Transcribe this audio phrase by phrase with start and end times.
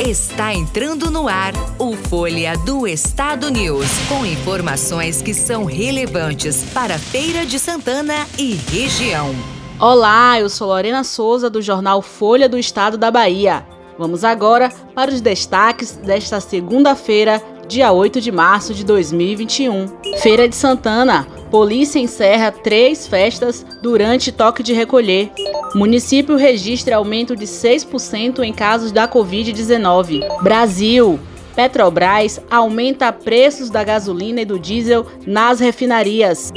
[0.00, 6.96] Está entrando no ar o Folha do Estado News, com informações que são relevantes para
[6.96, 9.34] Feira de Santana e região.
[9.80, 13.66] Olá, eu sou Lorena Souza do jornal Folha do Estado da Bahia.
[13.98, 19.86] Vamos agora para os destaques desta segunda-feira, dia 8 de março de 2021.
[20.22, 21.26] Feira de Santana.
[21.50, 25.30] Polícia encerra três festas durante toque de recolher.
[25.74, 30.42] Município registra aumento de 6% em casos da Covid-19.
[30.42, 31.20] Brasil.
[31.54, 36.50] Petrobras aumenta preços da gasolina e do diesel nas refinarias.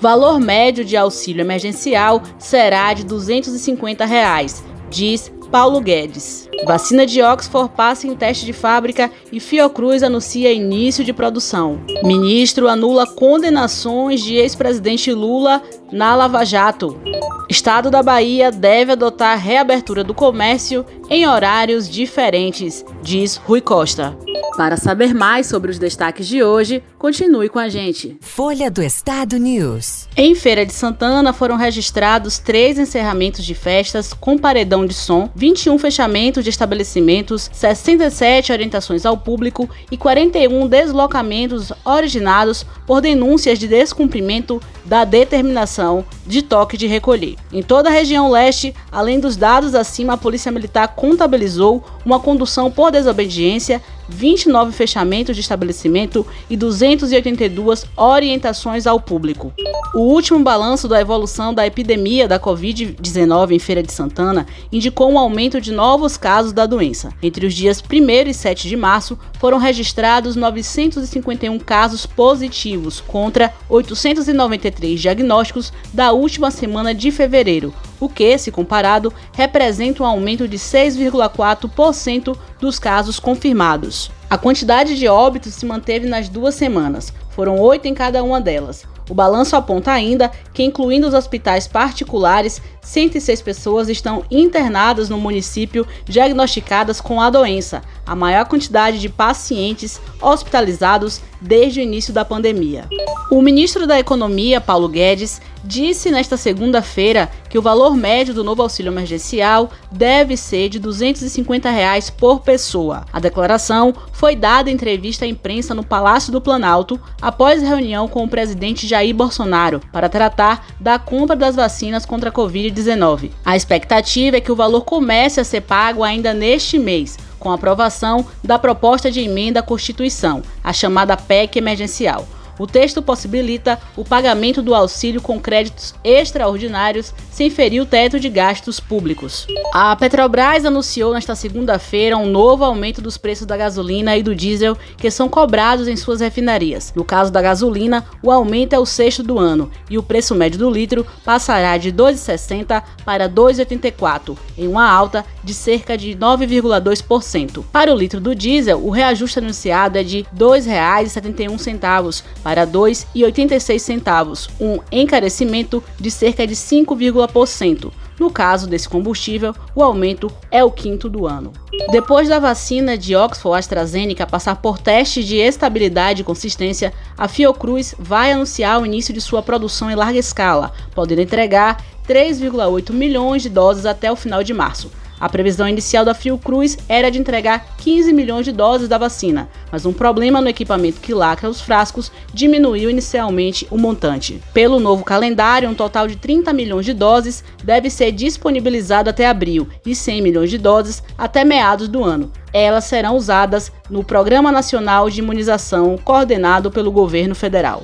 [0.00, 6.48] Valor médio de auxílio emergencial será de 250 reais, diz Paulo Guedes.
[6.66, 11.80] Vacina de Oxford passa em teste de fábrica e Fiocruz anuncia início de produção.
[12.02, 17.00] Ministro anula condenações de ex-presidente Lula na Lava Jato.
[17.48, 24.18] Estado da Bahia deve adotar reabertura do comércio em horários diferentes, diz Rui Costa.
[24.56, 28.16] Para saber mais sobre os destaques de hoje, continue com a gente.
[28.22, 30.08] Folha do Estado News.
[30.16, 35.76] Em Feira de Santana foram registrados três encerramentos de festas com paredão de som, 21
[35.76, 44.58] fechamentos de estabelecimentos, 67 orientações ao público e 41 deslocamentos originados por denúncias de descumprimento
[44.86, 47.36] da determinação de toque de recolher.
[47.52, 52.70] Em toda a região leste, além dos dados acima, a Polícia Militar contabilizou uma condução
[52.70, 59.52] por desobediência, 29 fechamentos de estabelecimento e 282 orientações ao público.
[59.94, 65.18] O último balanço da evolução da epidemia da Covid-19 em Feira de Santana indicou um
[65.18, 67.12] aumento de novos casos da doença.
[67.22, 75.00] Entre os dias 1 e 7 de março, foram registrados 951 casos positivos contra 893
[75.00, 82.36] diagnósticos da última semana de fevereiro, o que, se comparado, representa um aumento de 6,4%
[82.60, 84.10] dos casos confirmados.
[84.28, 88.84] A quantidade de óbitos se manteve nas duas semanas, foram oito em cada uma delas.
[89.08, 95.86] O balanço aponta ainda que, incluindo os hospitais particulares, 106 pessoas estão internadas no município
[96.04, 102.88] diagnosticadas com a doença, a maior quantidade de pacientes hospitalizados desde o início da pandemia.
[103.30, 108.62] O ministro da Economia, Paulo Guedes, disse nesta segunda-feira que o valor médio do novo
[108.62, 113.04] auxílio emergencial deve ser de 250 reais por pessoa.
[113.12, 118.22] A declaração foi dada em entrevista à imprensa no Palácio do Planalto após reunião com
[118.22, 123.30] o presidente Jair Bolsonaro para tratar da compra das vacinas contra a Covid-19.
[123.44, 127.54] A expectativa é que o valor comece a ser pago ainda neste mês, com a
[127.54, 132.26] aprovação da proposta de emenda à Constituição, a chamada PEC emergencial.
[132.58, 138.28] O texto possibilita o pagamento do auxílio com créditos extraordinários sem ferir o teto de
[138.28, 139.46] gastos públicos.
[139.72, 144.76] A Petrobras anunciou nesta segunda-feira um novo aumento dos preços da gasolina e do diesel
[144.96, 146.92] que são cobrados em suas refinarias.
[146.96, 150.58] No caso da gasolina, o aumento é o sexto do ano e o preço médio
[150.58, 157.64] do litro passará de 2,60 para 2,84, em uma alta de cerca de 9,2%.
[157.70, 164.48] Para o litro do diesel, o reajuste anunciado é de R$ 2,71 para R$ 2,86,
[164.60, 167.90] um encarecimento de cerca de 5,%.
[168.20, 171.52] No caso desse combustível, o aumento é o quinto do ano.
[171.90, 177.96] Depois da vacina de Oxford AstraZeneca passar por testes de estabilidade e consistência, a Fiocruz
[177.98, 183.48] vai anunciar o início de sua produção em larga escala, podendo entregar 3,8 milhões de
[183.48, 184.88] doses até o final de março.
[185.18, 189.86] A previsão inicial da Fiocruz era de entregar 15 milhões de doses da vacina, mas
[189.86, 194.42] um problema no equipamento que lacra os frascos diminuiu inicialmente o montante.
[194.52, 199.68] Pelo novo calendário, um total de 30 milhões de doses deve ser disponibilizado até abril
[199.84, 202.30] e 100 milhões de doses até meados do ano.
[202.52, 207.82] Elas serão usadas no Programa Nacional de Imunização coordenado pelo governo federal.